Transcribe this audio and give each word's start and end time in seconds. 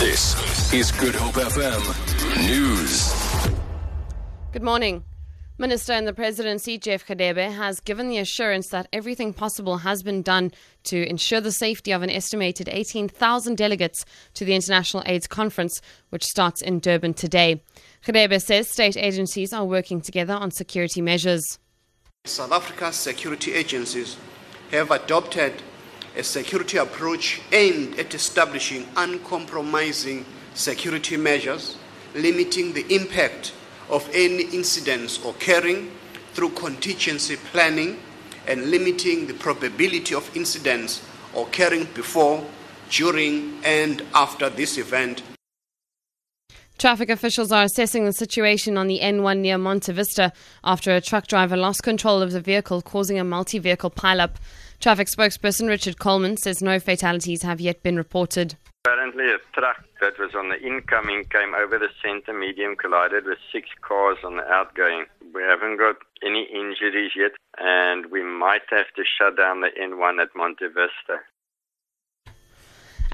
This 0.00 0.72
is 0.72 0.92
Good 0.92 1.14
Hope 1.14 1.34
FM 1.34 2.48
News. 2.48 3.12
Good 4.50 4.62
morning. 4.62 5.04
Minister 5.58 5.92
in 5.92 6.06
the 6.06 6.14
Presidency, 6.14 6.78
Jeff 6.78 7.06
Radebe, 7.06 7.54
has 7.54 7.80
given 7.80 8.08
the 8.08 8.16
assurance 8.16 8.68
that 8.68 8.88
everything 8.94 9.34
possible 9.34 9.76
has 9.76 10.02
been 10.02 10.22
done 10.22 10.52
to 10.84 11.06
ensure 11.06 11.42
the 11.42 11.52
safety 11.52 11.92
of 11.92 12.00
an 12.00 12.08
estimated 12.08 12.66
18,000 12.70 13.58
delegates 13.58 14.06
to 14.32 14.46
the 14.46 14.54
International 14.54 15.02
AIDS 15.04 15.26
Conference, 15.26 15.82
which 16.08 16.24
starts 16.24 16.62
in 16.62 16.78
Durban 16.78 17.12
today. 17.12 17.62
Radebe 18.06 18.40
says 18.40 18.68
state 18.68 18.96
agencies 18.96 19.52
are 19.52 19.66
working 19.66 20.00
together 20.00 20.32
on 20.32 20.50
security 20.50 21.02
measures. 21.02 21.58
South 22.24 22.52
Africa's 22.52 22.96
security 22.96 23.52
agencies 23.52 24.16
have 24.70 24.90
adopted 24.90 25.52
a 26.16 26.22
security 26.22 26.76
approach 26.78 27.40
aimed 27.52 27.98
at 27.98 28.14
establishing 28.14 28.86
uncompromising 28.96 30.24
security 30.54 31.16
measures, 31.16 31.76
limiting 32.14 32.72
the 32.72 32.86
impact 32.94 33.52
of 33.88 34.08
any 34.12 34.44
incidents 34.54 35.24
occurring 35.24 35.90
through 36.32 36.50
contingency 36.50 37.36
planning, 37.36 37.98
and 38.46 38.70
limiting 38.70 39.26
the 39.26 39.34
probability 39.34 40.14
of 40.14 40.36
incidents 40.36 41.02
occurring 41.36 41.84
before, 41.94 42.44
during, 42.90 43.60
and 43.64 44.02
after 44.14 44.48
this 44.48 44.78
event. 44.78 45.22
Traffic 46.80 47.10
officials 47.10 47.52
are 47.52 47.64
assessing 47.64 48.06
the 48.06 48.12
situation 48.14 48.78
on 48.78 48.86
the 48.86 49.00
N1 49.00 49.40
near 49.40 49.58
Monte 49.58 49.92
Vista 49.92 50.32
after 50.64 50.96
a 50.96 51.00
truck 51.02 51.26
driver 51.26 51.54
lost 51.54 51.82
control 51.82 52.22
of 52.22 52.32
the 52.32 52.40
vehicle, 52.40 52.80
causing 52.80 53.18
a 53.18 53.22
multi 53.22 53.58
vehicle 53.58 53.90
pileup. 53.90 54.36
Traffic 54.80 55.06
spokesperson 55.08 55.68
Richard 55.68 55.98
Coleman 55.98 56.38
says 56.38 56.62
no 56.62 56.80
fatalities 56.80 57.42
have 57.42 57.60
yet 57.60 57.82
been 57.82 57.98
reported. 57.98 58.56
Apparently, 58.86 59.26
a 59.26 59.36
truck 59.52 59.84
that 60.00 60.18
was 60.18 60.34
on 60.34 60.48
the 60.48 60.58
incoming 60.58 61.24
came 61.24 61.54
over 61.54 61.78
the 61.78 61.90
center 62.02 62.32
medium, 62.32 62.76
collided 62.76 63.26
with 63.26 63.36
six 63.52 63.68
cars 63.82 64.16
on 64.24 64.38
the 64.38 64.48
outgoing. 64.50 65.04
We 65.34 65.42
haven't 65.42 65.76
got 65.76 65.96
any 66.24 66.48
injuries 66.50 67.12
yet, 67.14 67.32
and 67.58 68.06
we 68.06 68.22
might 68.22 68.64
have 68.70 68.88
to 68.96 69.04
shut 69.04 69.36
down 69.36 69.60
the 69.60 69.68
N1 69.78 70.22
at 70.22 70.34
Monte 70.34 70.64
Vista. 70.68 71.20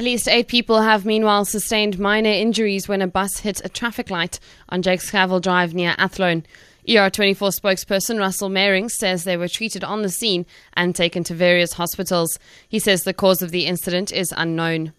At 0.00 0.04
least 0.04 0.28
eight 0.28 0.48
people 0.48 0.80
have 0.80 1.04
meanwhile 1.04 1.44
sustained 1.44 1.98
minor 1.98 2.30
injuries 2.30 2.88
when 2.88 3.02
a 3.02 3.06
bus 3.06 3.40
hit 3.40 3.60
a 3.62 3.68
traffic 3.68 4.08
light 4.08 4.40
on 4.70 4.80
Jakes 4.80 5.10
Gerwel 5.10 5.42
Drive 5.42 5.74
near 5.74 5.94
Athlone. 5.98 6.46
ER24 6.88 7.60
spokesperson 7.60 8.18
Russell 8.18 8.48
Meiring 8.48 8.90
says 8.90 9.24
they 9.24 9.36
were 9.36 9.46
treated 9.46 9.84
on 9.84 10.00
the 10.00 10.08
scene 10.08 10.46
and 10.72 10.96
taken 10.96 11.22
to 11.24 11.34
various 11.34 11.74
hospitals. 11.74 12.38
He 12.66 12.78
says 12.78 13.02
the 13.02 13.12
cause 13.12 13.42
of 13.42 13.50
the 13.50 13.66
incident 13.66 14.10
is 14.10 14.32
unknown. 14.38 14.94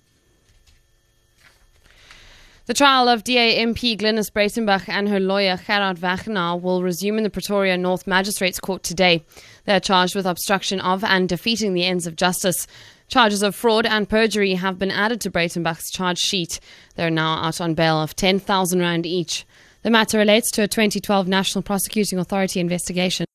The 2.68 2.76
trial 2.76 3.10
of 3.10 3.24
DA 3.24 3.58
MP 3.66 4.00
Glynnis 4.00 4.32
Breytenbach 4.32 4.88
and 4.88 5.10
her 5.10 5.20
lawyer 5.20 5.60
Gerard 5.66 5.98
Wagenaar 5.98 6.62
will 6.62 6.84
resume 6.84 7.18
in 7.18 7.24
the 7.24 7.32
Pretoria 7.32 7.76
North 7.76 8.06
Magistrates 8.06 8.60
Court 8.60 8.84
today. 8.84 9.26
They 9.66 9.74
are 9.74 9.80
charged 9.80 10.14
with 10.14 10.28
obstruction 10.28 10.80
of 10.80 11.04
and 11.04 11.28
defeating 11.28 11.74
the 11.74 11.86
ends 11.86 12.06
of 12.06 12.16
justice. 12.16 12.68
Charges 13.12 13.44
of 13.44 13.56
fraud 13.56 13.86
and 13.86 14.08
perjury 14.08 14.54
have 14.54 14.80
been 14.80 14.90
added 14.90 15.20
to 15.20 15.30
Breytenbach's 15.30 15.92
charge 15.92 16.18
sheet. 16.18 16.62
They 16.96 17.04
are 17.04 17.10
now 17.10 17.44
out 17.44 17.60
on 17.60 17.74
bail 17.74 18.02
of 18.02 18.16
10,000 18.16 18.80
rand 18.80 19.06
each. 19.06 19.46
The 19.82 19.90
matter 19.90 20.18
relates 20.18 20.50
to 20.52 20.64
a 20.64 20.68
2012 20.70 21.28
National 21.28 21.62
Prosecuting 21.62 22.20
Authority 22.20 22.62
investigation, 22.62 23.26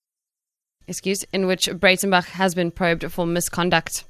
excuse, 0.87 1.25
in 1.25 1.47
which 1.47 1.67
Breytenbach 1.67 2.25
has 2.25 2.55
been 2.55 2.71
probed 2.71 3.13
for 3.13 3.27
misconduct. 3.27 4.05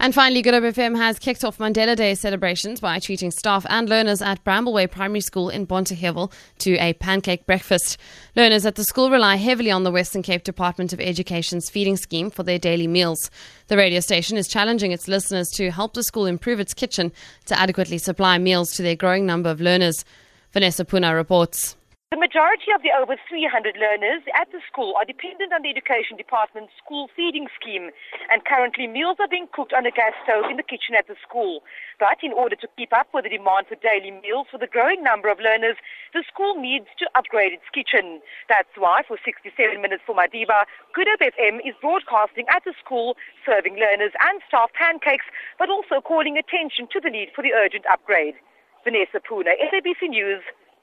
And 0.00 0.14
finally, 0.14 0.42
Good 0.42 0.54
Hope 0.54 0.62
FM 0.62 0.96
has 0.96 1.18
kicked 1.18 1.42
off 1.44 1.58
Mandela 1.58 1.96
Day 1.96 2.14
celebrations 2.14 2.78
by 2.78 3.00
treating 3.00 3.32
staff 3.32 3.66
and 3.68 3.88
learners 3.88 4.22
at 4.22 4.44
Brambleway 4.44 4.88
Primary 4.88 5.20
School 5.20 5.48
in 5.48 5.66
Bonteheuwel 5.66 6.32
to 6.58 6.76
a 6.76 6.92
pancake 6.92 7.46
breakfast. 7.46 7.98
Learners 8.36 8.64
at 8.64 8.76
the 8.76 8.84
school 8.84 9.10
rely 9.10 9.34
heavily 9.34 9.72
on 9.72 9.82
the 9.82 9.90
Western 9.90 10.22
Cape 10.22 10.44
Department 10.44 10.92
of 10.92 11.00
Education's 11.00 11.68
feeding 11.68 11.96
scheme 11.96 12.30
for 12.30 12.44
their 12.44 12.60
daily 12.60 12.86
meals. 12.86 13.28
The 13.66 13.76
radio 13.76 13.98
station 13.98 14.36
is 14.36 14.46
challenging 14.46 14.92
its 14.92 15.08
listeners 15.08 15.50
to 15.56 15.72
help 15.72 15.94
the 15.94 16.04
school 16.04 16.26
improve 16.26 16.60
its 16.60 16.74
kitchen 16.74 17.10
to 17.46 17.58
adequately 17.58 17.98
supply 17.98 18.38
meals 18.38 18.70
to 18.74 18.82
their 18.82 18.94
growing 18.94 19.26
number 19.26 19.50
of 19.50 19.60
learners. 19.60 20.04
Vanessa 20.52 20.84
Puna 20.84 21.12
reports. 21.12 21.74
The 22.08 22.16
majority 22.16 22.72
of 22.72 22.80
the 22.80 22.88
over 22.96 23.20
300 23.28 23.76
learners 23.76 24.24
at 24.32 24.48
the 24.48 24.64
school 24.64 24.96
are 24.96 25.04
dependent 25.04 25.52
on 25.52 25.60
the 25.60 25.68
Education 25.68 26.16
Department's 26.16 26.72
school 26.80 27.12
feeding 27.12 27.52
scheme, 27.52 27.92
and 28.32 28.48
currently 28.48 28.88
meals 28.88 29.20
are 29.20 29.28
being 29.28 29.44
cooked 29.52 29.76
on 29.76 29.84
a 29.84 29.92
gas 29.92 30.16
stove 30.24 30.48
in 30.48 30.56
the 30.56 30.64
kitchen 30.64 30.96
at 30.96 31.04
the 31.04 31.20
school. 31.20 31.60
But 32.00 32.16
in 32.24 32.32
order 32.32 32.56
to 32.56 32.68
keep 32.80 32.96
up 32.96 33.12
with 33.12 33.28
the 33.28 33.36
demand 33.36 33.68
for 33.68 33.76
daily 33.76 34.08
meals 34.08 34.48
for 34.48 34.56
the 34.56 34.66
growing 34.72 35.04
number 35.04 35.28
of 35.28 35.36
learners, 35.36 35.76
the 36.16 36.24
school 36.24 36.56
needs 36.56 36.88
to 36.96 37.12
upgrade 37.12 37.52
its 37.52 37.68
kitchen. 37.76 38.24
That's 38.48 38.72
why 38.80 39.04
for 39.04 39.20
67 39.20 39.52
minutes 39.76 40.00
for 40.08 40.16
Madiba, 40.16 40.64
Good 40.96 41.12
FM 41.12 41.60
is 41.60 41.76
broadcasting 41.76 42.48
at 42.48 42.64
the 42.64 42.72
school, 42.80 43.20
serving 43.44 43.76
learners 43.76 44.16
and 44.24 44.40
staff 44.48 44.72
pancakes, 44.72 45.28
but 45.60 45.68
also 45.68 46.00
calling 46.00 46.40
attention 46.40 46.88
to 46.88 47.04
the 47.04 47.12
need 47.12 47.36
for 47.36 47.44
the 47.44 47.52
urgent 47.52 47.84
upgrade. 47.84 48.40
Vanessa 48.88 49.20
Puna, 49.20 49.52
SABC 49.60 50.08
News, 50.08 50.40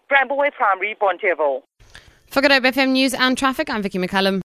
Brambleway 0.09 0.51
Primary, 0.53 0.95
Bonteheuwel. 1.01 1.63
For 2.27 2.41
Good 2.41 2.51
Hope 2.51 2.63
FM 2.63 2.89
News 2.89 3.13
and 3.13 3.37
Traffic, 3.37 3.69
I'm 3.69 3.81
Vicky 3.81 3.97
McCallum. 3.97 4.43